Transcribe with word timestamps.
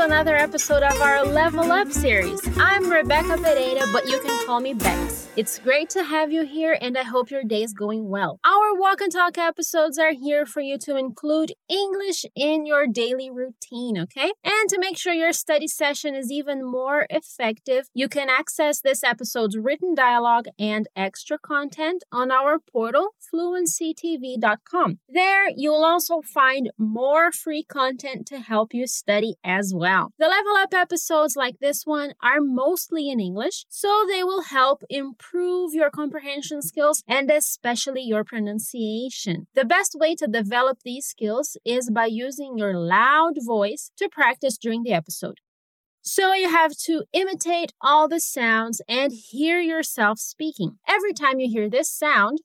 another 0.00 0.34
episode 0.34 0.82
of 0.82 0.98
our 1.02 1.26
Level 1.26 1.70
Up 1.70 1.92
series. 1.92 2.40
I'm 2.58 2.88
Rebecca 2.90 3.36
Pereira, 3.36 3.86
but 3.92 4.06
you 4.06 4.18
can 4.20 4.46
call 4.46 4.58
me 4.58 4.72
Bex. 4.72 5.28
It's 5.36 5.58
great 5.58 5.90
to 5.90 6.02
have 6.02 6.32
you 6.32 6.46
here, 6.46 6.78
and 6.80 6.96
I 6.96 7.02
hope 7.02 7.30
your 7.30 7.44
day 7.44 7.62
is 7.62 7.74
going 7.74 8.08
well. 8.08 8.40
Our 8.42 8.74
walk 8.74 9.02
and 9.02 9.12
talk 9.12 9.36
episodes 9.36 9.98
are 9.98 10.12
here 10.12 10.46
for 10.46 10.62
you 10.62 10.78
to 10.78 10.96
include 10.96 11.52
English 11.68 12.24
in 12.34 12.64
your 12.64 12.86
daily 12.86 13.30
routine, 13.30 13.98
okay? 13.98 14.32
And 14.42 14.70
to 14.70 14.78
make 14.78 14.96
sure 14.96 15.12
your 15.12 15.34
study 15.34 15.68
session 15.68 16.14
is 16.14 16.32
even 16.32 16.64
more 16.64 17.06
effective, 17.10 17.84
you 17.92 18.08
can 18.08 18.30
access 18.30 18.80
this 18.80 19.04
episode's 19.04 19.58
written 19.58 19.94
dialogue 19.94 20.46
and 20.58 20.88
extra 20.96 21.38
content 21.38 22.04
on 22.10 22.30
our 22.30 22.58
portal, 22.58 23.10
fluencytv.com. 23.32 24.98
There, 25.10 25.50
you'll 25.54 25.84
also 25.84 26.22
find 26.22 26.70
more 26.78 27.32
free 27.32 27.64
content 27.64 28.26
to 28.28 28.40
help 28.40 28.72
you 28.72 28.86
study 28.86 29.34
as 29.44 29.74
well. 29.74 29.89
The 30.18 30.28
Level 30.28 30.56
Up 30.56 30.72
episodes 30.72 31.34
like 31.36 31.58
this 31.58 31.82
one 31.84 32.12
are 32.22 32.40
mostly 32.40 33.10
in 33.10 33.18
English, 33.18 33.64
so 33.68 34.04
they 34.08 34.22
will 34.22 34.42
help 34.42 34.82
improve 34.88 35.74
your 35.74 35.90
comprehension 35.90 36.62
skills 36.62 37.02
and 37.08 37.30
especially 37.30 38.02
your 38.02 38.22
pronunciation. 38.22 39.46
The 39.54 39.64
best 39.64 39.96
way 39.98 40.14
to 40.16 40.26
develop 40.26 40.78
these 40.84 41.06
skills 41.06 41.56
is 41.64 41.90
by 41.90 42.06
using 42.06 42.56
your 42.56 42.74
loud 42.74 43.34
voice 43.44 43.90
to 43.96 44.08
practice 44.08 44.56
during 44.56 44.84
the 44.84 44.92
episode. 44.92 45.38
So 46.02 46.34
you 46.34 46.48
have 46.48 46.72
to 46.86 47.04
imitate 47.12 47.72
all 47.80 48.08
the 48.08 48.20
sounds 48.20 48.80
and 48.88 49.12
hear 49.12 49.60
yourself 49.60 50.18
speaking. 50.18 50.78
Every 50.88 51.12
time 51.12 51.40
you 51.40 51.50
hear 51.50 51.68
this 51.68 51.90
sound, 51.90 52.38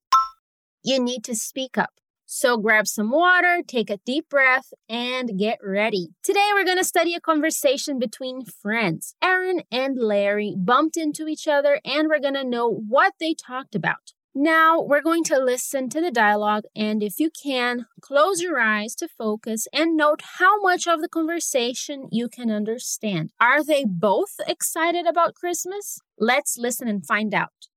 you 0.84 1.00
need 1.00 1.24
to 1.26 1.36
speak 1.36 1.78
up. 1.78 1.92
So 2.38 2.58
grab 2.58 2.86
some 2.86 3.12
water, 3.12 3.62
take 3.66 3.90
a 3.90 4.00
deep 4.06 4.28
breath, 4.28 4.74
and 4.90 5.40
get 5.40 5.58
ready. 5.64 6.10
Today 6.22 6.50
we're 6.54 6.66
going 6.66 6.78
to 6.78 6.84
study 6.84 7.16
a 7.16 7.22
conversation 7.22 7.98
between 7.98 8.44
friends. 8.44 9.16
Aaron 9.24 9.62
and 9.72 9.98
Larry 9.98 10.54
bumped 10.58 10.98
into 10.98 11.30
each 11.30 11.48
other, 11.48 11.80
and 11.86 12.10
we're 12.10 12.20
going 12.20 12.34
to 12.34 12.44
know 12.44 12.70
what 12.70 13.14
they 13.22 13.36
talked 13.36 13.74
about. 13.74 14.12
Now 14.36 14.82
we're 14.82 15.02
going 15.02 15.24
to 15.24 15.40
listen 15.40 15.88
to 15.92 16.02
the 16.02 16.12
dialogue, 16.12 16.64
and 16.76 17.02
if 17.02 17.22
you 17.22 17.30
can, 17.32 17.86
close 18.02 18.42
your 18.42 18.60
eyes 18.60 18.96
to 18.96 19.08
focus 19.08 19.66
and 19.72 19.96
note 19.96 20.20
how 20.38 20.60
much 20.60 20.88
of 20.88 21.00
the 21.00 21.08
conversation 21.08 22.10
you 22.12 22.28
can 22.28 22.52
understand. 22.52 23.30
Are 23.40 23.64
they 23.64 23.86
both 23.86 24.42
excited 24.46 25.08
about 25.08 25.36
Christmas? 25.36 26.00
Let's 26.20 26.58
listen 26.58 26.90
and 26.90 27.08
find 27.08 27.34
out. 27.34 27.70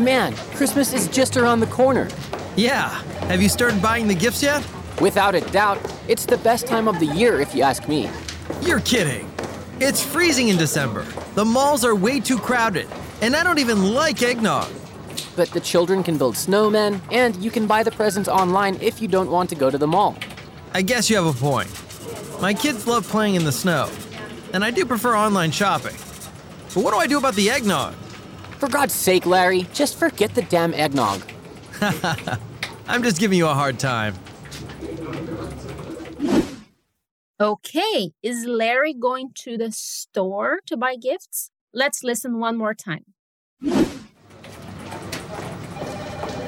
Man, 0.00 0.34
Christmas 0.54 0.94
is 0.94 1.08
just 1.08 1.36
around 1.36 1.60
the 1.60 1.66
corner. 1.66 2.08
Yeah. 2.56 2.88
Have 3.28 3.42
you 3.42 3.50
started 3.50 3.82
buying 3.82 4.08
the 4.08 4.14
gifts 4.14 4.42
yet? 4.42 4.66
Without 4.98 5.34
a 5.34 5.42
doubt, 5.52 5.78
it's 6.08 6.24
the 6.24 6.38
best 6.38 6.66
time 6.66 6.88
of 6.88 6.98
the 6.98 7.06
year 7.06 7.38
if 7.38 7.54
you 7.54 7.62
ask 7.62 7.86
me. 7.86 8.08
You're 8.62 8.80
kidding. 8.80 9.30
It's 9.78 10.02
freezing 10.02 10.48
in 10.48 10.56
December. 10.56 11.02
The 11.34 11.44
malls 11.44 11.84
are 11.84 11.94
way 11.94 12.18
too 12.18 12.38
crowded, 12.38 12.88
and 13.20 13.36
I 13.36 13.44
don't 13.44 13.58
even 13.58 13.92
like 13.92 14.22
eggnog. 14.22 14.72
But 15.36 15.50
the 15.50 15.60
children 15.60 16.02
can 16.02 16.16
build 16.16 16.34
snowmen, 16.34 17.02
and 17.12 17.36
you 17.36 17.50
can 17.50 17.66
buy 17.66 17.82
the 17.82 17.90
presents 17.90 18.28
online 18.28 18.78
if 18.80 19.02
you 19.02 19.08
don't 19.08 19.30
want 19.30 19.50
to 19.50 19.54
go 19.54 19.70
to 19.70 19.76
the 19.76 19.86
mall. 19.86 20.16
I 20.72 20.80
guess 20.80 21.10
you 21.10 21.16
have 21.16 21.26
a 21.26 21.38
point. 21.38 21.68
My 22.40 22.54
kids 22.54 22.86
love 22.86 23.06
playing 23.06 23.34
in 23.34 23.44
the 23.44 23.52
snow, 23.52 23.90
and 24.54 24.64
I 24.64 24.70
do 24.70 24.86
prefer 24.86 25.14
online 25.14 25.50
shopping. 25.50 25.96
But 26.74 26.84
what 26.84 26.94
do 26.94 26.96
I 26.96 27.06
do 27.06 27.18
about 27.18 27.34
the 27.34 27.50
eggnog? 27.50 27.94
For 28.60 28.68
God's 28.68 28.92
sake, 28.92 29.24
Larry, 29.24 29.66
just 29.72 29.98
forget 29.98 30.34
the 30.34 30.42
damn 30.42 30.74
eggnog. 30.74 31.22
I'm 32.86 33.02
just 33.02 33.18
giving 33.18 33.38
you 33.38 33.46
a 33.46 33.54
hard 33.54 33.78
time. 33.78 34.14
Okay, 37.40 38.12
is 38.22 38.44
Larry 38.44 38.92
going 38.92 39.30
to 39.36 39.56
the 39.56 39.72
store 39.72 40.58
to 40.66 40.76
buy 40.76 40.96
gifts? 40.96 41.50
Let's 41.72 42.04
listen 42.04 42.38
one 42.38 42.58
more 42.58 42.74
time. 42.74 43.06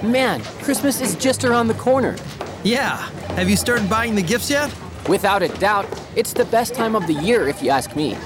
Man, 0.03 0.42
Christmas 0.60 1.00
is 1.00 1.16
just 1.16 1.47
around 1.47 1.69
the 1.69 1.75
corner. 1.75 2.16
Yeah. 2.62 2.97
Have 3.36 3.48
you 3.48 3.56
started 3.56 3.88
buying 3.88 4.15
the 4.15 4.22
gifts 4.22 4.50
yet? 4.50 4.70
Without 5.09 5.42
a 5.42 5.48
doubt, 5.48 5.86
it's 6.15 6.34
the 6.34 6.44
best 6.44 6.75
time 6.75 6.94
of 6.94 7.06
the 7.06 7.15
year 7.15 7.48
if 7.48 7.62
you 7.62 7.70
ask 7.70 7.97
me. 7.97 8.19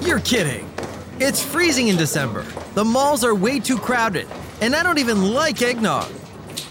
You're 0.00 0.20
kidding. 0.20 0.73
It's 1.20 1.40
freezing 1.40 1.86
in 1.86 1.96
December. 1.96 2.42
The 2.74 2.84
malls 2.84 3.22
are 3.22 3.36
way 3.36 3.60
too 3.60 3.78
crowded, 3.78 4.26
and 4.60 4.74
I 4.74 4.82
don't 4.82 4.98
even 4.98 5.32
like 5.32 5.62
eggnog. 5.62 6.10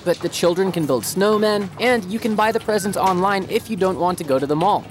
But 0.04 0.20
the 0.20 0.28
children 0.28 0.70
can 0.70 0.86
build 0.86 1.04
snowmen, 1.04 1.70
and 1.80 2.04
you 2.12 2.20
can 2.20 2.36
buy 2.36 2.52
the 2.52 2.60
presents 2.60 2.98
online 2.98 3.50
if 3.50 3.70
you 3.70 3.78
don't 3.78 3.98
want 3.98 4.18
to 4.18 4.26
go 4.26 4.38
to 4.38 4.46
the 4.46 4.56
mall. 4.56 4.84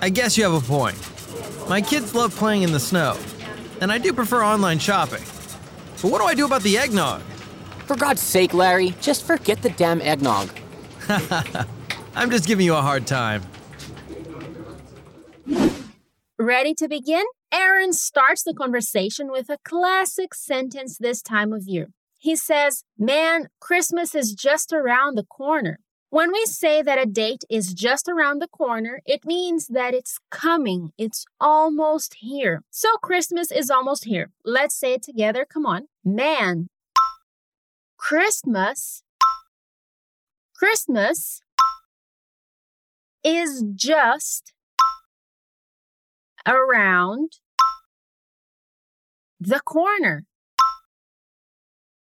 I 0.00 0.08
guess 0.08 0.38
you 0.38 0.44
have 0.44 0.54
a 0.54 0.64
point. 0.64 0.96
My 1.68 1.80
kids 1.80 2.14
love 2.14 2.32
playing 2.36 2.62
in 2.62 2.70
the 2.70 2.78
snow, 2.78 3.18
and 3.80 3.90
I 3.90 3.98
do 3.98 4.12
prefer 4.12 4.44
online 4.44 4.78
shopping. 4.78 5.22
But 6.00 6.12
what 6.12 6.20
do 6.20 6.24
I 6.24 6.34
do 6.34 6.46
about 6.46 6.62
the 6.62 6.78
eggnog? 6.78 7.22
For 7.86 7.96
God's 7.96 8.22
sake, 8.22 8.54
Larry, 8.54 8.94
just 9.00 9.26
forget 9.26 9.62
the 9.62 9.70
damn 9.70 10.00
eggnog. 10.00 10.48
I'm 12.14 12.30
just 12.30 12.46
giving 12.46 12.66
you 12.66 12.76
a 12.76 12.82
hard 12.82 13.08
time. 13.08 13.42
Ready 16.38 16.74
to 16.74 16.86
begin? 16.86 17.24
Aaron 17.52 17.92
starts 17.92 18.42
the 18.42 18.54
conversation 18.54 19.30
with 19.30 19.50
a 19.50 19.58
classic 19.62 20.34
sentence 20.34 20.96
this 20.96 21.20
time 21.20 21.52
of 21.52 21.64
year. 21.66 21.88
He 22.16 22.34
says, 22.34 22.84
Man, 22.98 23.48
Christmas 23.60 24.14
is 24.14 24.32
just 24.32 24.72
around 24.72 25.16
the 25.16 25.24
corner. 25.24 25.78
When 26.08 26.32
we 26.32 26.46
say 26.46 26.82
that 26.82 26.98
a 26.98 27.06
date 27.06 27.42
is 27.50 27.74
just 27.74 28.08
around 28.08 28.40
the 28.40 28.48
corner, 28.48 29.00
it 29.04 29.24
means 29.24 29.66
that 29.68 29.92
it's 29.92 30.18
coming. 30.30 30.92
It's 30.96 31.24
almost 31.40 32.16
here. 32.20 32.62
So 32.70 32.96
Christmas 33.02 33.50
is 33.50 33.70
almost 33.70 34.04
here. 34.04 34.30
Let's 34.44 34.74
say 34.74 34.94
it 34.94 35.02
together. 35.02 35.44
Come 35.44 35.66
on. 35.66 35.88
Man, 36.04 36.68
Christmas, 37.98 39.02
Christmas 40.54 41.40
is 43.24 43.64
just 43.74 44.52
around 46.46 47.38
the 49.46 49.60
corner. 49.60 50.24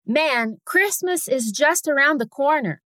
Man, 0.04 0.58
Christmas 0.64 1.28
is 1.28 1.52
just 1.52 1.86
around 1.86 2.18
the 2.18 2.26
corner. 2.26 2.82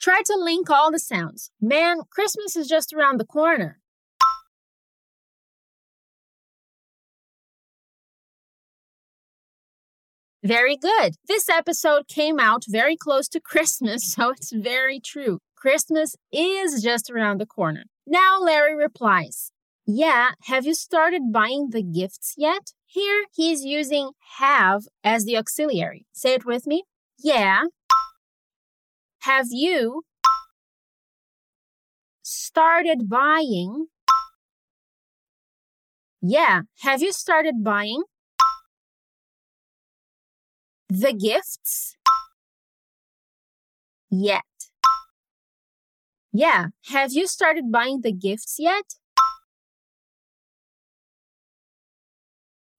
Try 0.00 0.20
to 0.26 0.36
link 0.36 0.70
all 0.70 0.92
the 0.92 0.98
sounds. 0.98 1.50
Man, 1.60 2.02
Christmas 2.10 2.56
is 2.56 2.68
just 2.68 2.92
around 2.92 3.18
the 3.18 3.24
corner. 3.24 3.80
Very 10.44 10.76
good. 10.76 11.14
This 11.26 11.48
episode 11.48 12.06
came 12.06 12.38
out 12.38 12.64
very 12.68 12.96
close 12.96 13.28
to 13.28 13.40
Christmas, 13.44 14.12
so 14.12 14.30
it's 14.30 14.52
very 14.52 15.00
true. 15.00 15.38
Christmas 15.56 16.14
is 16.30 16.82
just 16.82 17.10
around 17.10 17.40
the 17.40 17.46
corner. 17.46 17.84
Now 18.06 18.38
Larry 18.38 18.76
replies, 18.76 19.50
Yeah, 19.86 20.30
have 20.44 20.64
you 20.64 20.74
started 20.74 21.30
buying 21.30 21.68
the 21.70 21.82
gifts 21.82 22.34
yet? 22.38 22.72
Here 22.86 23.26
he's 23.34 23.64
using 23.64 24.12
have 24.38 24.84
as 25.02 25.24
the 25.24 25.36
auxiliary. 25.36 26.06
Say 26.12 26.34
it 26.34 26.46
with 26.46 26.66
me. 26.66 26.84
Yeah. 27.18 27.64
Have 29.20 29.48
you 29.50 30.02
started 32.22 33.08
buying? 33.10 33.86
Yeah, 36.22 36.62
have 36.80 37.02
you 37.02 37.12
started 37.12 37.62
buying 37.62 38.04
the 40.88 41.12
gifts 41.12 41.96
yet? 44.10 44.42
Yeah, 46.32 46.68
have 46.86 47.12
you 47.12 47.26
started 47.26 47.70
buying 47.70 48.00
the 48.00 48.12
gifts 48.12 48.56
yet? 48.58 48.94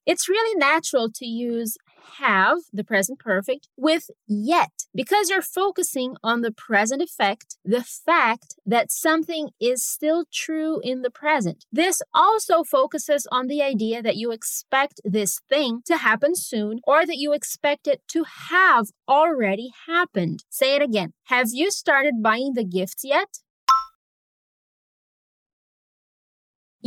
It's 0.05 0.29
really 0.29 0.57
natural 0.57 1.09
to 1.15 1.25
use 1.25 1.77
have, 2.19 2.59
the 2.71 2.83
present 2.83 3.19
perfect, 3.19 3.67
with 3.77 4.09
yet 4.27 4.85
because 4.93 5.29
you're 5.29 5.41
focusing 5.41 6.15
on 6.23 6.41
the 6.41 6.51
present 6.51 7.01
effect, 7.01 7.57
the 7.63 7.83
fact 7.83 8.55
that 8.65 8.91
something 8.91 9.49
is 9.59 9.85
still 9.85 10.25
true 10.31 10.79
in 10.83 11.01
the 11.01 11.09
present. 11.09 11.65
This 11.71 12.01
also 12.13 12.63
focuses 12.63 13.27
on 13.31 13.47
the 13.47 13.61
idea 13.61 14.01
that 14.01 14.17
you 14.17 14.31
expect 14.31 15.01
this 15.03 15.39
thing 15.49 15.81
to 15.85 15.97
happen 15.97 16.35
soon 16.35 16.79
or 16.85 17.05
that 17.05 17.17
you 17.17 17.33
expect 17.33 17.87
it 17.87 18.01
to 18.09 18.23
have 18.49 18.87
already 19.07 19.71
happened. 19.87 20.43
Say 20.49 20.75
it 20.75 20.81
again. 20.81 21.13
Have 21.25 21.47
you 21.51 21.71
started 21.71 22.21
buying 22.21 22.53
the 22.53 22.65
gifts 22.65 23.03
yet? 23.03 23.39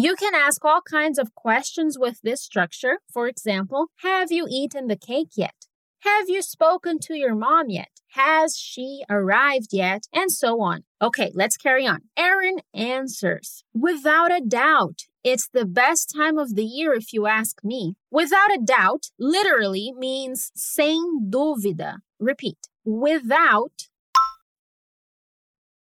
You 0.00 0.14
can 0.14 0.32
ask 0.32 0.64
all 0.64 0.80
kinds 0.80 1.18
of 1.18 1.34
questions 1.34 1.98
with 1.98 2.20
this 2.22 2.40
structure. 2.40 2.98
For 3.12 3.26
example, 3.26 3.86
have 4.02 4.30
you 4.30 4.46
eaten 4.48 4.86
the 4.86 4.94
cake 4.94 5.30
yet? 5.34 5.66
Have 6.02 6.28
you 6.28 6.40
spoken 6.40 7.00
to 7.00 7.14
your 7.14 7.34
mom 7.34 7.68
yet? 7.68 7.88
Has 8.10 8.56
she 8.56 9.02
arrived 9.10 9.70
yet? 9.72 10.04
And 10.14 10.30
so 10.30 10.60
on. 10.60 10.84
Okay, 11.02 11.32
let's 11.34 11.56
carry 11.56 11.84
on. 11.84 12.02
Aaron 12.16 12.58
answers 12.72 13.64
Without 13.74 14.30
a 14.30 14.40
doubt, 14.40 15.06
it's 15.24 15.48
the 15.48 15.66
best 15.66 16.14
time 16.14 16.38
of 16.38 16.54
the 16.54 16.64
year 16.64 16.92
if 16.94 17.12
you 17.12 17.26
ask 17.26 17.64
me. 17.64 17.96
Without 18.08 18.54
a 18.54 18.60
doubt 18.64 19.06
literally 19.18 19.92
means 19.98 20.52
sem 20.54 21.28
dúvida. 21.28 21.96
Repeat. 22.20 22.68
Without 22.84 23.88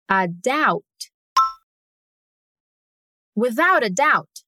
a 0.09 0.29
doubt. 0.29 0.85
Without 3.35 3.85
a 3.85 3.91
doubt. 3.91 4.45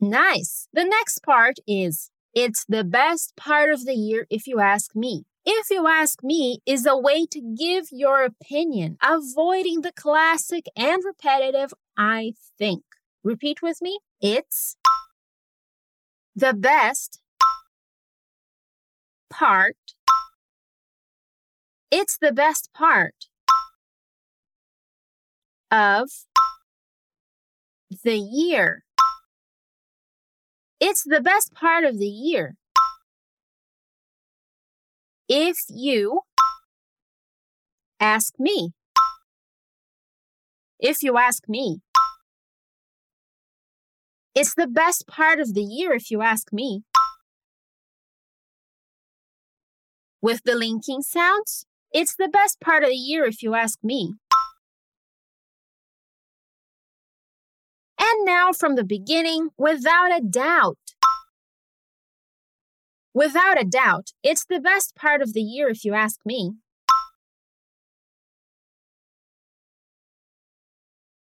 Nice. 0.00 0.66
The 0.72 0.84
next 0.84 1.22
part 1.22 1.56
is 1.66 2.10
it's 2.34 2.64
the 2.66 2.84
best 2.84 3.36
part 3.36 3.70
of 3.70 3.84
the 3.84 3.94
year 3.94 4.26
if 4.30 4.46
you 4.46 4.60
ask 4.60 4.96
me. 4.96 5.24
If 5.44 5.70
you 5.70 5.86
ask 5.86 6.22
me 6.22 6.60
is 6.64 6.86
a 6.86 6.96
way 6.96 7.26
to 7.26 7.54
give 7.58 7.88
your 7.90 8.24
opinion, 8.24 8.96
avoiding 9.02 9.82
the 9.82 9.92
classic 9.92 10.66
and 10.76 11.02
repetitive 11.04 11.74
I 11.98 12.32
think. 12.58 12.82
Repeat 13.22 13.60
with 13.60 13.82
me. 13.82 13.98
It's 14.22 14.76
the 16.34 16.54
best 16.54 17.20
part. 19.28 19.76
It's 21.90 22.16
the 22.16 22.32
best 22.32 22.70
part 22.72 23.26
of 25.70 26.08
the 28.04 28.16
year. 28.16 28.84
It's 30.80 31.04
the 31.04 31.20
best 31.20 31.52
part 31.54 31.84
of 31.84 31.98
the 31.98 32.06
year. 32.06 32.56
If 35.28 35.58
you 35.68 36.22
ask 38.00 38.34
me. 38.38 38.72
If 40.78 41.02
you 41.02 41.18
ask 41.18 41.48
me. 41.48 41.82
It's 44.34 44.54
the 44.54 44.66
best 44.66 45.06
part 45.06 45.38
of 45.40 45.54
the 45.54 45.62
year 45.62 45.92
if 45.92 46.10
you 46.10 46.22
ask 46.22 46.52
me. 46.52 46.84
With 50.22 50.42
the 50.44 50.54
linking 50.54 51.02
sounds, 51.02 51.66
it's 51.92 52.14
the 52.16 52.28
best 52.28 52.60
part 52.60 52.82
of 52.82 52.90
the 52.90 52.94
year 52.94 53.24
if 53.24 53.42
you 53.42 53.54
ask 53.54 53.78
me. 53.82 54.14
And 58.10 58.24
now 58.24 58.52
from 58.52 58.74
the 58.74 58.84
beginning, 58.84 59.50
without 59.56 60.10
a 60.10 60.20
doubt. 60.20 60.78
Without 63.14 63.60
a 63.60 63.64
doubt, 63.64 64.10
it's 64.22 64.44
the 64.44 64.58
best 64.58 64.96
part 64.96 65.22
of 65.22 65.32
the 65.32 65.42
year 65.42 65.68
if 65.68 65.84
you 65.84 65.94
ask 65.94 66.18
me. 66.24 66.54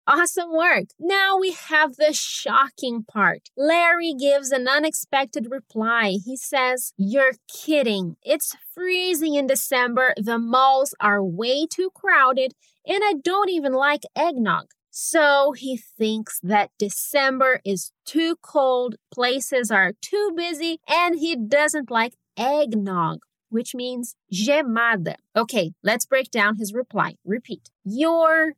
Awesome 0.06 0.52
work! 0.52 0.88
Now 1.00 1.38
we 1.38 1.52
have 1.52 1.96
the 1.96 2.12
shocking 2.12 3.06
part. 3.06 3.50
Larry 3.56 4.14
gives 4.14 4.52
an 4.52 4.68
unexpected 4.68 5.48
reply. 5.50 6.18
He 6.26 6.36
says, 6.36 6.94
You're 6.98 7.36
kidding. 7.48 8.18
It's 8.22 8.58
freezing 8.74 9.36
in 9.36 9.48
December. 9.48 10.14
The 10.18 10.38
malls 10.38 10.94
are 11.00 11.24
way 11.24 11.66
too 11.66 11.90
crowded, 11.96 12.54
and 12.86 13.02
I 13.02 13.14
don't 13.24 13.50
even 13.50 13.72
like 13.72 14.02
eggnog. 14.14 14.72
So 14.96 15.54
he 15.54 15.76
thinks 15.76 16.40
that 16.44 16.70
December 16.78 17.62
is 17.66 17.92
too 18.06 18.36
cold, 18.44 18.94
places 19.12 19.72
are 19.72 19.94
too 20.04 20.32
busy, 20.36 20.78
and 20.88 21.18
he 21.18 21.36
doesn't 21.36 21.90
like 21.90 22.14
eggnog, 22.38 23.24
which 23.50 23.74
means 23.74 24.16
gemada. 24.32 25.16
Okay, 25.36 25.72
let's 25.82 26.06
break 26.06 26.30
down 26.30 26.58
his 26.58 26.76
reply. 26.76 27.16
Repeat. 27.26 27.72
You're 27.84 28.54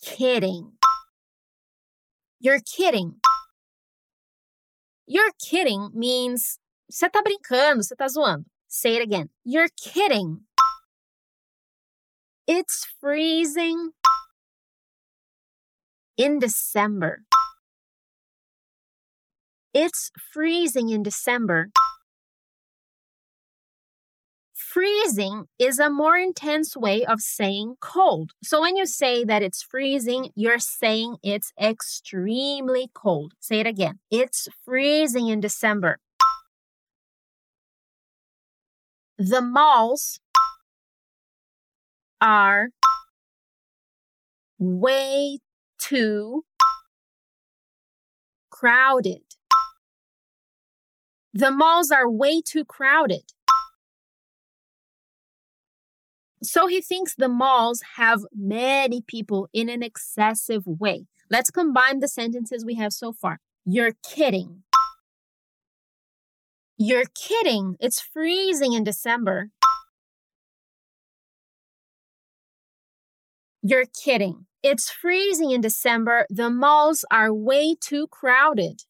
kidding. 0.00 0.74
You're 2.38 2.60
kidding. 2.60 3.16
You're 5.08 5.32
kidding 5.44 5.90
means 5.92 6.60
você 6.88 7.10
tá 7.10 7.20
brincando, 7.20 7.82
você 7.82 7.96
tá 7.96 8.06
zoando. 8.06 8.44
Say 8.68 8.94
it 8.94 9.02
again. 9.02 9.28
You're 9.42 9.70
kidding. 9.76 10.42
It's 12.46 12.86
freezing 13.00 13.90
in 16.16 16.38
December. 16.38 17.22
It's 19.74 20.10
freezing 20.32 20.90
in 20.90 21.02
December. 21.02 21.70
Freezing 24.54 25.48
is 25.58 25.78
a 25.78 25.90
more 25.90 26.16
intense 26.16 26.76
way 26.76 27.04
of 27.04 27.20
saying 27.20 27.76
cold. 27.80 28.30
So 28.42 28.60
when 28.62 28.76
you 28.76 28.86
say 28.86 29.22
that 29.24 29.42
it's 29.42 29.62
freezing, 29.62 30.30
you're 30.34 30.58
saying 30.58 31.16
it's 31.22 31.52
extremely 31.60 32.90
cold. 32.94 33.32
Say 33.40 33.60
it 33.60 33.66
again. 33.66 33.98
It's 34.10 34.48
freezing 34.64 35.28
in 35.28 35.40
December. 35.40 35.98
The 39.18 39.42
malls 39.42 40.20
are 42.20 42.68
way 44.58 45.38
too 45.82 46.44
crowded. 48.50 49.22
The 51.34 51.50
malls 51.50 51.90
are 51.90 52.08
way 52.08 52.40
too 52.40 52.64
crowded. 52.64 53.22
So 56.42 56.66
he 56.66 56.80
thinks 56.80 57.14
the 57.14 57.28
malls 57.28 57.82
have 57.96 58.20
many 58.34 59.02
people 59.06 59.48
in 59.52 59.68
an 59.68 59.82
excessive 59.82 60.64
way. 60.66 61.06
Let's 61.30 61.50
combine 61.50 62.00
the 62.00 62.08
sentences 62.08 62.64
we 62.64 62.74
have 62.74 62.92
so 62.92 63.12
far. 63.12 63.38
You're 63.64 63.94
kidding. 64.04 64.64
You're 66.76 67.06
kidding. 67.14 67.76
It's 67.80 68.00
freezing 68.00 68.72
in 68.72 68.84
December. 68.84 69.50
You're 73.62 73.86
kidding. 73.86 74.46
It's 74.62 74.90
freezing 74.90 75.50
in 75.50 75.60
December. 75.60 76.24
The 76.30 76.48
malls 76.48 77.04
are 77.10 77.34
way 77.34 77.74
too 77.74 78.06
crowded. 78.06 78.84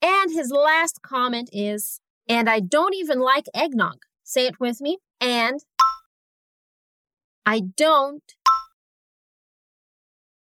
And 0.00 0.30
his 0.32 0.50
last 0.50 1.02
comment 1.02 1.50
is, 1.52 2.00
and 2.26 2.48
I 2.48 2.60
don't 2.60 2.94
even 2.94 3.20
like 3.20 3.44
eggnog. 3.54 3.98
Say 4.24 4.46
it 4.46 4.58
with 4.58 4.80
me. 4.80 4.98
And 5.20 5.60
I 7.44 7.60
don't 7.76 8.22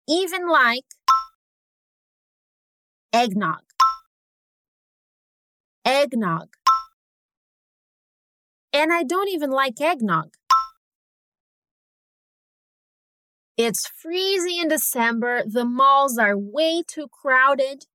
even 0.08 0.48
like 0.48 0.84
eggnog. 3.12 3.62
Eggnog. 5.84 6.48
And 8.76 8.92
I 8.92 9.04
don't 9.04 9.30
even 9.30 9.48
like 9.48 9.80
eggnog. 9.80 10.34
It's 13.56 13.86
freezing 13.86 14.58
in 14.58 14.68
December. 14.68 15.44
The 15.46 15.64
malls 15.64 16.18
are 16.18 16.36
way 16.36 16.82
too 16.86 17.08
crowded. 17.08 17.86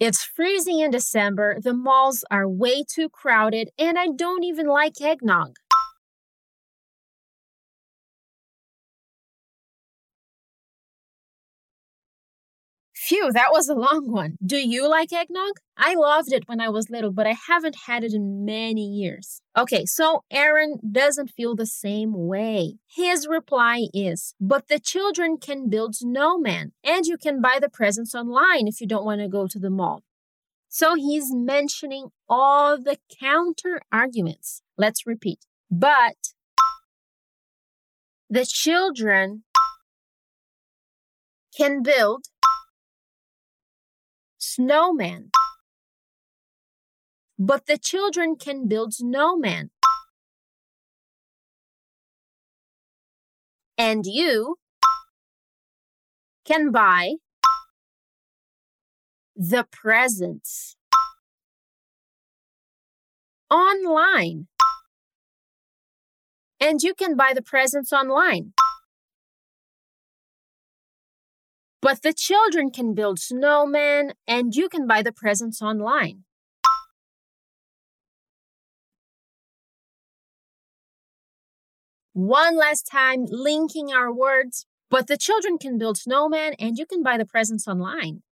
It's 0.00 0.24
freezing 0.24 0.80
in 0.80 0.90
December. 0.90 1.56
The 1.62 1.72
malls 1.72 2.24
are 2.28 2.48
way 2.48 2.82
too 2.82 3.08
crowded. 3.08 3.70
And 3.78 3.96
I 3.96 4.08
don't 4.08 4.42
even 4.42 4.66
like 4.66 5.00
eggnog. 5.00 5.54
Phew, 13.12 13.30
that 13.30 13.48
was 13.52 13.68
a 13.68 13.74
long 13.74 14.10
one. 14.10 14.38
Do 14.42 14.56
you 14.56 14.88
like 14.88 15.12
eggnog? 15.12 15.60
I 15.76 15.94
loved 15.94 16.32
it 16.32 16.44
when 16.46 16.62
I 16.62 16.70
was 16.70 16.88
little, 16.88 17.12
but 17.12 17.26
I 17.26 17.34
haven't 17.46 17.76
had 17.86 18.04
it 18.04 18.14
in 18.14 18.46
many 18.46 18.86
years. 18.86 19.42
Okay, 19.54 19.84
so 19.84 20.24
Aaron 20.30 20.78
doesn't 20.90 21.28
feel 21.36 21.54
the 21.54 21.66
same 21.66 22.14
way. 22.14 22.76
His 22.96 23.28
reply 23.28 23.88
is, 23.92 24.34
but 24.40 24.68
the 24.68 24.80
children 24.80 25.36
can 25.36 25.68
build 25.68 25.94
snowmen, 25.94 26.70
and 26.82 27.04
you 27.04 27.18
can 27.18 27.42
buy 27.42 27.58
the 27.60 27.68
presents 27.68 28.14
online 28.14 28.66
if 28.66 28.80
you 28.80 28.86
don't 28.86 29.04
want 29.04 29.20
to 29.20 29.28
go 29.28 29.46
to 29.46 29.58
the 29.58 29.68
mall. 29.68 30.02
So 30.70 30.94
he's 30.94 31.34
mentioning 31.34 32.06
all 32.30 32.80
the 32.80 32.96
counter 33.20 33.82
arguments. 33.92 34.62
Let's 34.78 35.06
repeat. 35.06 35.40
But 35.70 36.16
the 38.30 38.46
children 38.46 39.44
can 41.54 41.82
build 41.82 42.24
snowman. 44.54 45.30
But 47.38 47.66
the 47.66 47.78
children 47.78 48.36
can 48.36 48.68
build 48.68 48.94
snowman. 48.94 49.70
And 53.78 54.04
you 54.04 54.56
can 56.44 56.70
buy 56.70 57.14
the 59.34 59.66
presents 59.70 60.76
online. 63.50 64.46
And 66.60 66.80
you 66.82 66.94
can 66.94 67.16
buy 67.16 67.32
the 67.34 67.42
presents 67.42 67.92
online. 67.92 68.52
But 71.82 72.02
the 72.02 72.12
children 72.12 72.70
can 72.70 72.94
build 72.94 73.18
snowmen 73.18 74.12
and 74.26 74.54
you 74.54 74.68
can 74.68 74.86
buy 74.86 75.02
the 75.02 75.10
presents 75.10 75.60
online. 75.60 76.22
One 82.12 82.56
last 82.56 82.86
time, 82.86 83.26
linking 83.28 83.92
our 83.92 84.12
words. 84.12 84.64
But 84.90 85.08
the 85.08 85.16
children 85.16 85.58
can 85.58 85.76
build 85.76 85.96
snowmen 85.96 86.54
and 86.60 86.78
you 86.78 86.86
can 86.86 87.02
buy 87.02 87.16
the 87.16 87.26
presents 87.26 87.66
online. 87.66 88.22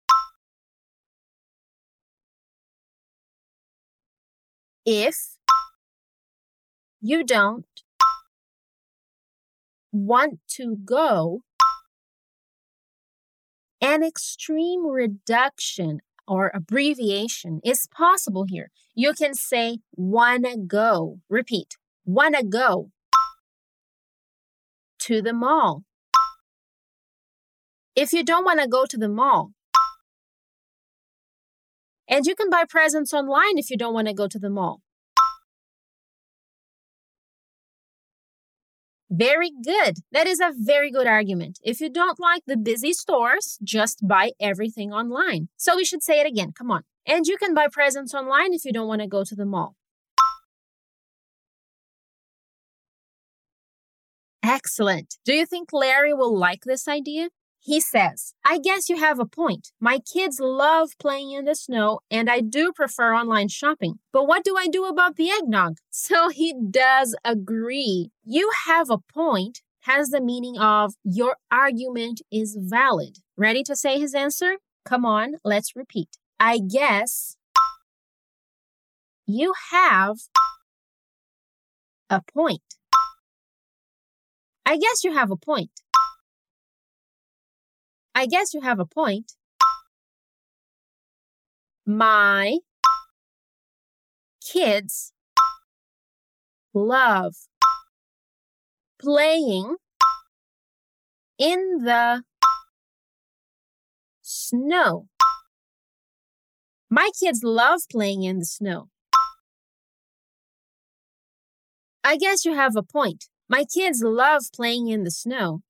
If 4.86 5.16
you 7.00 7.24
don't 7.24 7.66
want 9.90 10.38
to 10.50 10.76
go, 10.84 11.42
an 13.80 14.02
extreme 14.02 14.86
reduction 14.86 16.00
or 16.26 16.50
abbreviation 16.54 17.60
is 17.64 17.86
possible 17.86 18.44
here. 18.48 18.70
You 18.94 19.12
can 19.14 19.34
say 19.34 19.78
wanna 19.96 20.56
go. 20.56 21.20
Repeat, 21.28 21.76
wanna 22.04 22.44
go 22.44 22.90
to 25.00 25.22
the 25.22 25.32
mall. 25.32 25.82
If 27.96 28.12
you 28.12 28.22
don't 28.22 28.44
want 28.44 28.60
to 28.60 28.68
go 28.68 28.86
to 28.86 28.96
the 28.96 29.08
mall, 29.08 29.52
and 32.08 32.26
you 32.26 32.34
can 32.34 32.50
buy 32.50 32.64
presents 32.68 33.12
online 33.12 33.56
if 33.56 33.70
you 33.70 33.76
don't 33.76 33.94
want 33.94 34.08
to 34.08 34.14
go 34.14 34.26
to 34.28 34.38
the 34.38 34.50
mall. 34.50 34.80
Very 39.10 39.50
good. 39.50 39.98
That 40.12 40.28
is 40.28 40.38
a 40.38 40.52
very 40.56 40.92
good 40.92 41.08
argument. 41.08 41.58
If 41.64 41.80
you 41.80 41.90
don't 41.90 42.20
like 42.20 42.44
the 42.46 42.56
busy 42.56 42.92
stores, 42.92 43.58
just 43.62 44.06
buy 44.06 44.30
everything 44.40 44.92
online. 44.92 45.48
So 45.56 45.74
we 45.74 45.84
should 45.84 46.02
say 46.02 46.20
it 46.20 46.28
again. 46.28 46.52
Come 46.56 46.70
on. 46.70 46.84
And 47.04 47.26
you 47.26 47.36
can 47.36 47.52
buy 47.52 47.66
presents 47.66 48.14
online 48.14 48.54
if 48.54 48.64
you 48.64 48.72
don't 48.72 48.86
want 48.86 49.00
to 49.00 49.08
go 49.08 49.24
to 49.24 49.34
the 49.34 49.44
mall. 49.44 49.74
Excellent. 54.44 55.16
Do 55.24 55.34
you 55.34 55.44
think 55.44 55.72
Larry 55.72 56.14
will 56.14 56.36
like 56.36 56.62
this 56.64 56.86
idea? 56.86 57.30
He 57.62 57.78
says, 57.78 58.32
I 58.44 58.58
guess 58.58 58.88
you 58.88 58.96
have 58.96 59.20
a 59.20 59.26
point. 59.26 59.72
My 59.78 59.98
kids 59.98 60.40
love 60.40 60.90
playing 60.98 61.32
in 61.32 61.44
the 61.44 61.54
snow, 61.54 62.00
and 62.10 62.30
I 62.30 62.40
do 62.40 62.72
prefer 62.72 63.14
online 63.14 63.48
shopping. 63.48 63.98
But 64.12 64.26
what 64.26 64.44
do 64.44 64.56
I 64.56 64.66
do 64.66 64.86
about 64.86 65.16
the 65.16 65.30
eggnog? 65.30 65.76
So 65.90 66.30
he 66.30 66.54
does 66.70 67.14
agree. 67.24 68.10
You 68.24 68.50
have 68.66 68.88
a 68.90 68.98
point 68.98 69.60
has 69.82 70.08
the 70.08 70.20
meaning 70.20 70.58
of 70.58 70.94
your 71.04 71.36
argument 71.50 72.22
is 72.32 72.56
valid. 72.58 73.18
Ready 73.36 73.62
to 73.64 73.76
say 73.76 73.98
his 73.98 74.14
answer? 74.14 74.56
Come 74.84 75.04
on, 75.04 75.34
let's 75.44 75.76
repeat. 75.76 76.08
I 76.38 76.58
guess 76.58 77.36
you 79.26 79.52
have 79.70 80.16
a 82.08 82.22
point. 82.34 82.62
I 84.66 84.76
guess 84.76 85.04
you 85.04 85.12
have 85.12 85.30
a 85.30 85.36
point. 85.36 85.70
I 88.14 88.26
guess 88.26 88.52
you 88.52 88.60
have 88.60 88.78
a 88.78 88.84
point. 88.86 89.32
My 91.86 92.58
kids 94.44 95.12
love 96.74 97.34
playing 99.00 99.76
in 101.38 101.84
the 101.84 102.22
snow. 104.22 105.06
My 106.90 107.10
kids 107.18 107.42
love 107.42 107.80
playing 107.90 108.24
in 108.24 108.40
the 108.40 108.44
snow. 108.44 108.88
I 112.02 112.16
guess 112.16 112.44
you 112.44 112.54
have 112.54 112.76
a 112.76 112.82
point. 112.82 113.26
My 113.48 113.64
kids 113.64 114.02
love 114.02 114.42
playing 114.54 114.88
in 114.88 115.04
the 115.04 115.10
snow. 115.10 115.62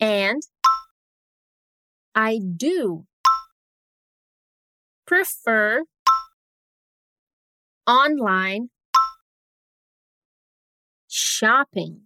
And 0.00 0.42
I 2.14 2.40
do 2.56 3.04
prefer 5.06 5.82
online 7.86 8.70
shopping. 11.08 12.02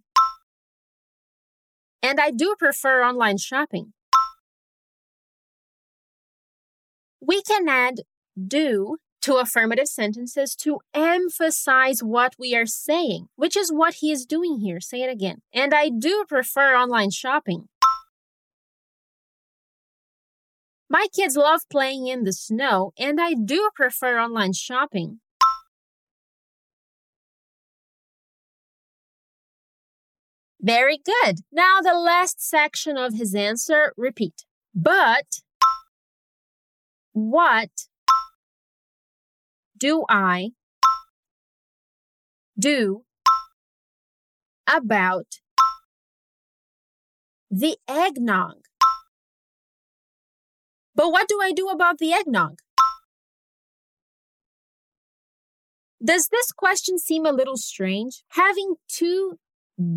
And 2.03 2.19
I 2.19 2.31
do 2.31 2.55
prefer 2.59 3.03
online 3.03 3.37
shopping. 3.37 3.93
We 7.21 7.41
can 7.41 7.67
add 7.69 8.01
do 8.47 8.97
to 9.21 9.37
affirmative 9.37 9.87
sentences 9.87 10.55
to 10.55 10.79
emphasize 10.93 12.03
what 12.03 12.33
we 12.37 12.55
are 12.55 12.67
saying, 12.67 13.27
which 13.35 13.57
is 13.57 13.71
what 13.71 13.95
he 13.95 14.11
is 14.11 14.25
doing 14.25 14.59
here. 14.59 14.79
Say 14.79 15.01
it 15.01 15.09
again. 15.11 15.41
And 15.53 15.73
I 15.73 15.89
do 15.89 16.25
prefer 16.27 16.75
online 16.75 17.09
shopping. 17.09 17.67
My 20.97 21.07
kids 21.13 21.35
love 21.35 21.59
playing 21.69 22.07
in 22.07 22.23
the 22.23 22.31
snow, 22.31 22.93
and 22.97 23.19
I 23.19 23.33
do 23.33 23.69
prefer 23.75 24.17
online 24.17 24.53
shopping. 24.53 25.19
Very 30.61 30.97
good. 30.97 31.39
Now, 31.51 31.81
the 31.81 31.99
last 31.99 32.39
section 32.39 32.95
of 32.95 33.13
his 33.13 33.35
answer, 33.35 33.91
repeat. 33.97 34.45
But 34.73 35.41
what 37.11 37.71
do 39.77 40.05
I 40.07 40.51
do 42.57 43.03
about 44.65 45.27
the 47.51 47.75
eggnog? 47.85 48.61
But 50.95 51.11
what 51.11 51.27
do 51.27 51.39
I 51.41 51.51
do 51.51 51.67
about 51.67 51.97
the 51.97 52.13
eggnog? 52.13 52.59
Does 56.03 56.29
this 56.29 56.51
question 56.51 56.97
seem 56.97 57.25
a 57.25 57.31
little 57.31 57.57
strange? 57.57 58.23
Having 58.29 58.75
two 58.87 59.37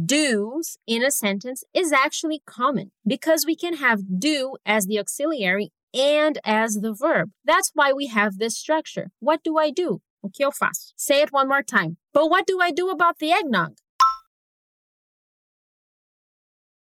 do's 0.07 0.79
in 0.87 1.05
a 1.05 1.11
sentence 1.11 1.63
is 1.73 1.93
actually 1.93 2.43
common 2.47 2.91
because 3.07 3.47
we 3.47 3.55
can 3.55 3.77
have 3.77 4.19
do 4.19 4.57
as 4.67 4.87
the 4.87 4.99
auxiliary 4.99 5.71
and 5.95 6.39
as 6.45 6.77
the 6.77 6.93
verb. 6.93 7.31
That's 7.45 7.71
why 7.75 7.93
we 7.93 8.09
have 8.09 8.39
this 8.39 8.57
structure. 8.57 9.11
What 9.21 9.43
do 9.45 9.57
I 9.57 9.71
do? 9.71 10.01
O 10.23 10.31
que 10.31 10.45
eu 10.45 10.51
faço? 10.51 10.93
Say 10.97 11.23
it 11.23 11.33
one 11.33 11.49
more 11.49 11.63
time. 11.63 11.97
But 12.13 12.29
what 12.29 12.47
do 12.47 12.61
I 12.61 12.73
do 12.73 12.91
about 12.91 13.19
the 13.19 13.31
eggnog? 13.31 13.77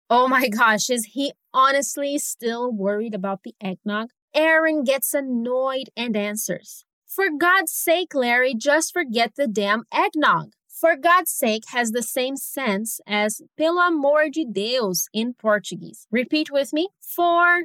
Oh 0.10 0.28
my 0.30 0.48
gosh, 0.48 0.90
is 0.90 1.10
he 1.14 1.34
honestly 1.58 2.20
still 2.20 2.72
worried 2.72 3.16
about 3.16 3.42
the 3.44 3.56
eggnog? 3.60 4.10
Aaron 4.36 4.84
gets 4.84 5.16
annoyed 5.16 5.90
and 5.98 6.16
answers. 6.16 6.86
For 7.08 7.30
God's 7.36 7.72
sake, 7.72 8.14
Larry, 8.14 8.54
just 8.54 8.94
forget 8.94 9.32
the 9.36 9.48
damn 9.48 9.86
eggnog. 9.92 10.52
For 10.70 10.96
God's 10.96 11.32
sake 11.32 11.64
has 11.70 11.90
the 11.92 12.04
same 12.04 12.38
sense 12.38 13.00
as 13.08 13.42
pelo 13.58 13.82
amor 13.82 14.30
de 14.30 14.46
Deus 14.46 15.08
in 15.12 15.34
Portuguese. 15.34 16.06
Repeat 16.12 16.52
with 16.52 16.72
me. 16.72 16.90
For 17.02 17.64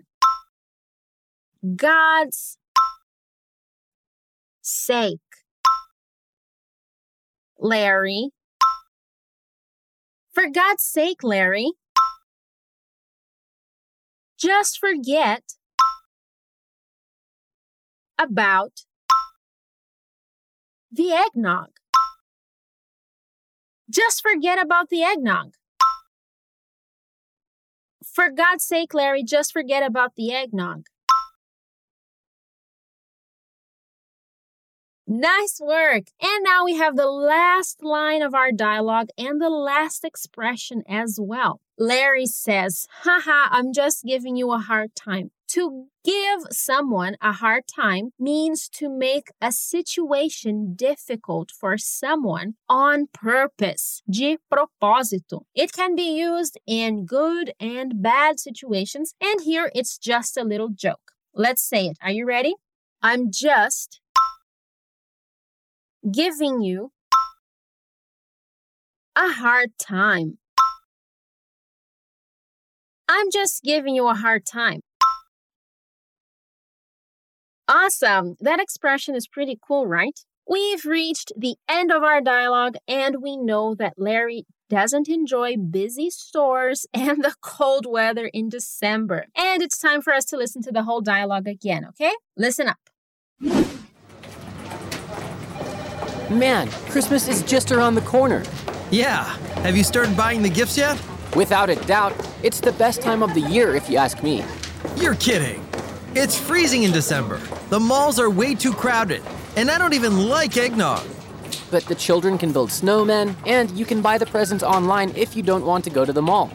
God's 1.76 2.56
sake. 4.62 5.18
Larry. 7.58 8.30
For 10.32 10.48
God's 10.48 10.82
sake, 10.82 11.22
Larry. 11.22 11.72
Just 14.42 14.80
forget 14.80 15.44
about 18.18 18.72
the 20.90 21.12
eggnog. 21.12 21.68
Just 23.88 24.20
forget 24.20 24.60
about 24.60 24.88
the 24.88 25.04
eggnog. 25.04 25.54
For 28.04 28.30
God's 28.30 28.64
sake, 28.64 28.92
Larry, 28.94 29.22
just 29.22 29.52
forget 29.52 29.84
about 29.84 30.16
the 30.16 30.32
eggnog. 30.32 30.86
Nice 35.14 35.60
work! 35.60 36.04
And 36.22 36.42
now 36.42 36.64
we 36.64 36.76
have 36.76 36.96
the 36.96 37.10
last 37.10 37.84
line 37.84 38.22
of 38.22 38.32
our 38.32 38.50
dialogue 38.50 39.08
and 39.18 39.42
the 39.42 39.50
last 39.50 40.06
expression 40.06 40.82
as 40.88 41.18
well. 41.20 41.60
Larry 41.78 42.24
says, 42.24 42.86
Haha, 43.02 43.48
I'm 43.50 43.74
just 43.74 44.04
giving 44.06 44.36
you 44.36 44.52
a 44.52 44.58
hard 44.58 44.94
time. 44.94 45.30
To 45.48 45.88
give 46.02 46.40
someone 46.50 47.18
a 47.20 47.32
hard 47.32 47.64
time 47.68 48.12
means 48.18 48.70
to 48.70 48.88
make 48.88 49.26
a 49.42 49.52
situation 49.52 50.72
difficult 50.74 51.50
for 51.50 51.76
someone 51.76 52.54
on 52.66 53.08
purpose, 53.12 54.00
de 54.10 54.38
propósito. 54.50 55.42
It 55.54 55.74
can 55.74 55.94
be 55.94 56.10
used 56.10 56.58
in 56.66 57.04
good 57.04 57.52
and 57.60 58.00
bad 58.00 58.40
situations, 58.40 59.14
and 59.20 59.42
here 59.42 59.70
it's 59.74 59.98
just 59.98 60.38
a 60.38 60.42
little 60.42 60.70
joke. 60.70 61.12
Let's 61.34 61.62
say 61.62 61.88
it. 61.88 61.98
Are 62.00 62.12
you 62.12 62.24
ready? 62.26 62.54
I'm 63.02 63.30
just 63.30 64.00
giving 66.10 66.62
you 66.62 66.90
a 69.16 69.28
hard 69.30 69.70
time. 69.78 70.38
I'm 73.08 73.30
just 73.30 73.62
giving 73.62 73.94
you 73.94 74.08
a 74.08 74.14
hard 74.14 74.46
time. 74.46 74.80
Awesome. 77.68 78.36
That 78.40 78.60
expression 78.60 79.14
is 79.14 79.28
pretty 79.28 79.58
cool, 79.66 79.86
right? 79.86 80.18
We've 80.48 80.84
reached 80.84 81.32
the 81.36 81.56
end 81.68 81.92
of 81.92 82.02
our 82.02 82.20
dialogue, 82.20 82.74
and 82.88 83.22
we 83.22 83.36
know 83.36 83.74
that 83.76 83.94
Larry 83.96 84.44
doesn't 84.68 85.08
enjoy 85.08 85.56
busy 85.56 86.10
stores 86.10 86.86
and 86.94 87.22
the 87.22 87.34
cold 87.40 87.86
weather 87.86 88.28
in 88.32 88.48
December. 88.48 89.26
And 89.36 89.62
it's 89.62 89.78
time 89.78 90.02
for 90.02 90.12
us 90.12 90.24
to 90.26 90.36
listen 90.36 90.62
to 90.62 90.72
the 90.72 90.82
whole 90.82 91.00
dialogue 91.00 91.46
again, 91.46 91.84
okay? 91.86 92.12
Listen 92.36 92.68
up. 92.68 92.81
Man, 96.32 96.68
Christmas 96.88 97.28
is 97.28 97.42
just 97.42 97.72
around 97.72 97.94
the 97.94 98.00
corner. 98.00 98.42
Yeah. 98.90 99.24
Have 99.64 99.76
you 99.76 99.84
started 99.84 100.16
buying 100.16 100.42
the 100.42 100.48
gifts 100.48 100.78
yet? 100.78 101.00
Without 101.36 101.68
a 101.68 101.76
doubt, 101.76 102.14
it's 102.42 102.58
the 102.58 102.72
best 102.72 103.02
time 103.02 103.22
of 103.22 103.34
the 103.34 103.40
year 103.40 103.74
if 103.74 103.90
you 103.90 103.98
ask 103.98 104.22
me. 104.22 104.42
You're 104.96 105.14
kidding. 105.14 105.64
It's 106.14 106.38
freezing 106.38 106.84
in 106.84 106.92
December. 106.92 107.38
The 107.68 107.78
malls 107.78 108.18
are 108.18 108.30
way 108.30 108.54
too 108.54 108.72
crowded, 108.72 109.22
and 109.56 109.70
I 109.70 109.76
don't 109.76 109.92
even 109.92 110.28
like 110.28 110.56
eggnog. 110.56 111.06
But 111.70 111.84
the 111.84 111.94
children 111.94 112.38
can 112.38 112.50
build 112.52 112.70
snowmen, 112.70 113.36
and 113.46 113.70
you 113.72 113.84
can 113.84 114.00
buy 114.00 114.16
the 114.16 114.26
presents 114.26 114.64
online 114.64 115.12
if 115.14 115.36
you 115.36 115.42
don't 115.42 115.66
want 115.66 115.84
to 115.84 115.90
go 115.90 116.04
to 116.04 116.12
the 116.12 116.22
mall. 116.22 116.50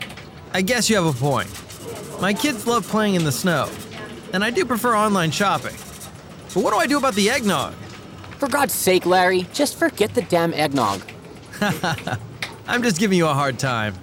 I 0.54 0.64
guess 0.64 0.90
you 0.90 0.96
have 0.96 1.06
a 1.06 1.14
point. 1.14 1.50
My 2.20 2.34
kids 2.34 2.66
love 2.66 2.88
playing 2.88 3.14
in 3.14 3.24
the 3.24 3.32
snow, 3.32 3.70
and 4.34 4.44
I 4.44 4.50
do 4.50 4.66
prefer 4.66 4.96
online 4.96 5.30
shopping. 5.30 5.76
But 6.54 6.64
what 6.64 6.74
do 6.74 6.78
I 6.78 6.88
do 6.88 6.98
about 6.98 7.14
the 7.14 7.30
eggnog? 7.30 7.74
For 8.38 8.48
God's 8.48 8.74
sake, 8.74 9.06
Larry, 9.06 9.48
just 9.54 9.78
forget 9.78 10.14
the 10.14 10.22
damn 10.22 10.54
eggnog. 10.54 11.02
I'm 12.68 12.84
just 12.84 13.00
giving 13.00 13.18
you 13.18 13.28
a 13.28 13.34
hard 13.34 13.58
time. 13.58 13.96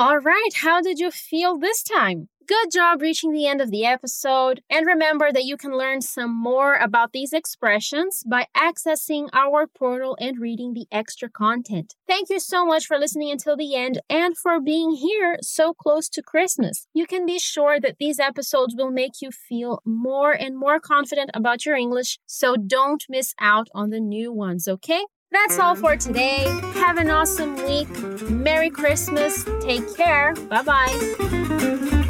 All 0.00 0.18
right, 0.18 0.50
how 0.56 0.80
did 0.80 0.98
you 0.98 1.10
feel 1.10 1.58
this 1.58 1.82
time? 1.82 2.28
Good 2.48 2.70
job 2.72 3.02
reaching 3.02 3.32
the 3.32 3.46
end 3.46 3.60
of 3.60 3.70
the 3.70 3.84
episode. 3.84 4.62
And 4.70 4.86
remember 4.86 5.30
that 5.30 5.44
you 5.44 5.58
can 5.58 5.76
learn 5.76 6.00
some 6.00 6.34
more 6.34 6.76
about 6.76 7.12
these 7.12 7.34
expressions 7.34 8.22
by 8.26 8.46
accessing 8.56 9.28
our 9.34 9.66
portal 9.66 10.16
and 10.18 10.40
reading 10.40 10.72
the 10.72 10.86
extra 10.90 11.28
content. 11.28 11.94
Thank 12.06 12.30
you 12.30 12.40
so 12.40 12.64
much 12.64 12.86
for 12.86 12.96
listening 12.96 13.30
until 13.30 13.54
the 13.54 13.74
end 13.74 14.00
and 14.08 14.34
for 14.34 14.62
being 14.62 14.92
here 14.92 15.36
so 15.42 15.74
close 15.74 16.08
to 16.08 16.22
Christmas. 16.22 16.86
You 16.94 17.06
can 17.06 17.26
be 17.26 17.38
sure 17.38 17.78
that 17.80 17.96
these 18.00 18.18
episodes 18.18 18.74
will 18.74 18.90
make 18.90 19.20
you 19.20 19.30
feel 19.30 19.82
more 19.84 20.32
and 20.32 20.56
more 20.56 20.80
confident 20.80 21.30
about 21.34 21.66
your 21.66 21.76
English, 21.76 22.18
so 22.24 22.56
don't 22.56 23.04
miss 23.10 23.34
out 23.38 23.68
on 23.74 23.90
the 23.90 24.00
new 24.00 24.32
ones, 24.32 24.66
okay? 24.66 25.04
That's 25.30 25.58
all 25.58 25.76
for 25.76 25.98
today. 25.98 26.44
Have 26.76 26.96
an 26.96 27.10
awesome 27.10 27.56
week. 27.56 27.90
Merry 28.30 28.70
Christmas. 28.70 29.44
Take 29.60 29.94
care. 29.94 30.32
Bye 30.48 30.62
bye. 30.62 32.04